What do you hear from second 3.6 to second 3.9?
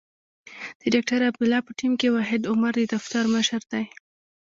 دی.